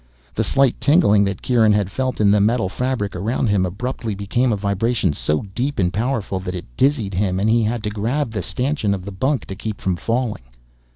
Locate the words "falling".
9.95-10.41